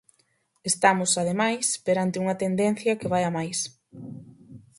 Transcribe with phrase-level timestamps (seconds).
[0.71, 3.59] Estamos, ademais, perante unha tendencia que vai a máis.